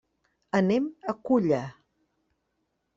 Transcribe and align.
Anem 0.59 0.87
a 1.13 1.15
Culla. 1.29 1.63